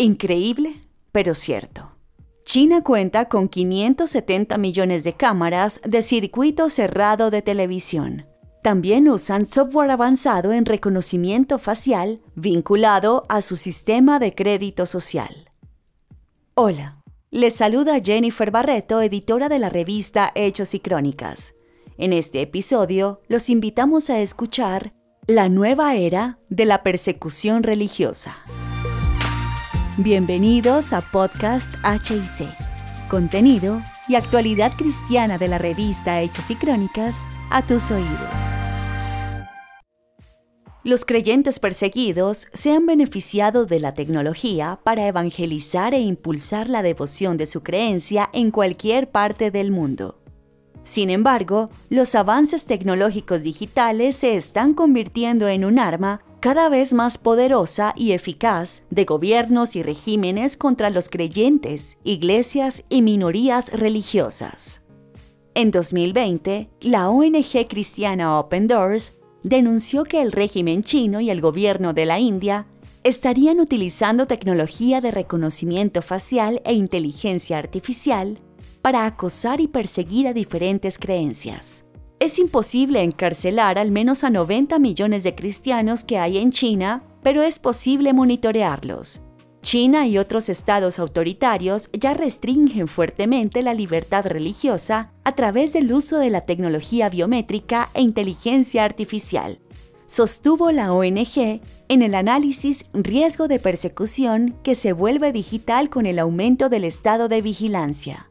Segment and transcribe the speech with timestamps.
[0.00, 0.76] Increíble,
[1.12, 1.90] pero cierto.
[2.46, 8.24] China cuenta con 570 millones de cámaras de circuito cerrado de televisión.
[8.62, 15.50] También usan software avanzado en reconocimiento facial vinculado a su sistema de crédito social.
[16.54, 21.52] Hola, les saluda Jennifer Barreto, editora de la revista Hechos y Crónicas.
[21.98, 24.94] En este episodio los invitamos a escuchar
[25.26, 28.38] La nueva era de la persecución religiosa.
[29.98, 32.48] Bienvenidos a Podcast HIC,
[33.08, 38.56] contenido y actualidad cristiana de la revista Hechos y Crónicas a tus oídos.
[40.84, 47.36] Los creyentes perseguidos se han beneficiado de la tecnología para evangelizar e impulsar la devoción
[47.36, 50.20] de su creencia en cualquier parte del mundo.
[50.84, 57.18] Sin embargo, los avances tecnológicos digitales se están convirtiendo en un arma cada vez más
[57.18, 64.80] poderosa y eficaz de gobiernos y regímenes contra los creyentes, iglesias y minorías religiosas.
[65.54, 71.92] En 2020, la ONG cristiana Open Doors denunció que el régimen chino y el gobierno
[71.92, 72.66] de la India
[73.04, 78.38] estarían utilizando tecnología de reconocimiento facial e inteligencia artificial
[78.80, 81.84] para acosar y perseguir a diferentes creencias.
[82.20, 87.42] Es imposible encarcelar al menos a 90 millones de cristianos que hay en China, pero
[87.42, 89.22] es posible monitorearlos.
[89.62, 96.18] China y otros estados autoritarios ya restringen fuertemente la libertad religiosa a través del uso
[96.18, 99.58] de la tecnología biométrica e inteligencia artificial,
[100.04, 106.18] sostuvo la ONG en el análisis riesgo de persecución que se vuelve digital con el
[106.18, 108.29] aumento del estado de vigilancia.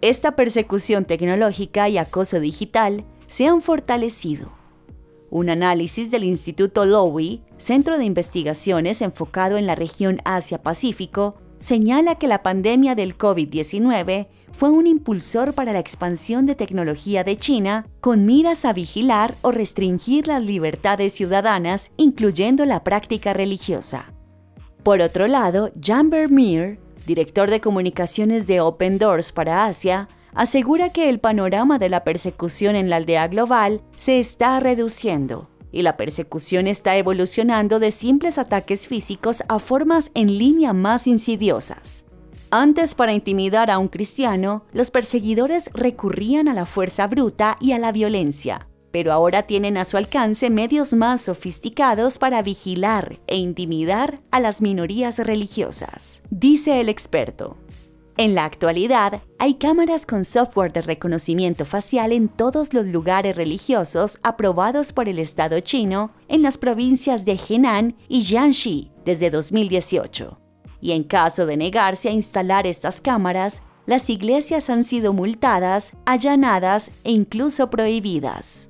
[0.00, 4.52] Esta persecución tecnológica y acoso digital se han fortalecido.
[5.28, 12.28] Un análisis del Instituto Lowy, Centro de Investigaciones enfocado en la región Asia-Pacífico, señala que
[12.28, 18.24] la pandemia del COVID-19 fue un impulsor para la expansión de tecnología de China con
[18.24, 24.12] miras a vigilar o restringir las libertades ciudadanas, incluyendo la práctica religiosa.
[24.84, 31.08] Por otro lado, Jan Vermeer, director de comunicaciones de Open Doors para Asia, asegura que
[31.08, 36.66] el panorama de la persecución en la aldea global se está reduciendo y la persecución
[36.66, 42.04] está evolucionando de simples ataques físicos a formas en línea más insidiosas.
[42.50, 47.78] Antes, para intimidar a un cristiano, los perseguidores recurrían a la fuerza bruta y a
[47.78, 54.20] la violencia pero ahora tienen a su alcance medios más sofisticados para vigilar e intimidar
[54.30, 57.56] a las minorías religiosas, dice el experto.
[58.18, 64.18] En la actualidad, hay cámaras con software de reconocimiento facial en todos los lugares religiosos
[64.24, 70.36] aprobados por el Estado chino en las provincias de Henan y Jiangxi desde 2018.
[70.80, 76.90] Y en caso de negarse a instalar estas cámaras, las iglesias han sido multadas, allanadas
[77.04, 78.68] e incluso prohibidas.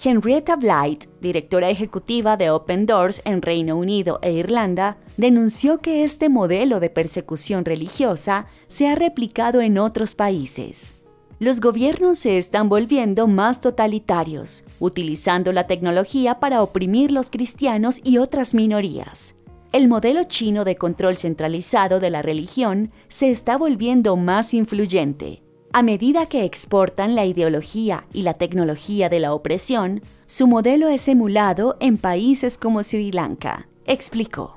[0.00, 6.28] Henrietta Blight, directora ejecutiva de Open Doors en Reino Unido e Irlanda, denunció que este
[6.28, 10.94] modelo de persecución religiosa se ha replicado en otros países.
[11.40, 18.18] Los gobiernos se están volviendo más totalitarios, utilizando la tecnología para oprimir los cristianos y
[18.18, 19.34] otras minorías.
[19.72, 25.40] El modelo chino de control centralizado de la religión se está volviendo más influyente,
[25.78, 31.06] a medida que exportan la ideología y la tecnología de la opresión, su modelo es
[31.06, 34.56] emulado en países como Sri Lanka, explicó.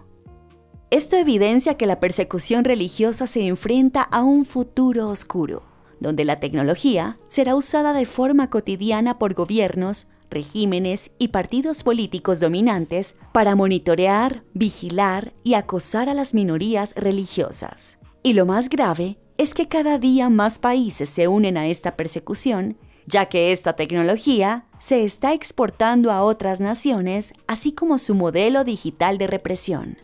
[0.89, 5.61] Esto evidencia que la persecución religiosa se enfrenta a un futuro oscuro,
[5.99, 13.15] donde la tecnología será usada de forma cotidiana por gobiernos, regímenes y partidos políticos dominantes
[13.31, 18.00] para monitorear, vigilar y acosar a las minorías religiosas.
[18.23, 22.77] Y lo más grave es que cada día más países se unen a esta persecución,
[23.07, 29.17] ya que esta tecnología se está exportando a otras naciones, así como su modelo digital
[29.17, 29.97] de represión.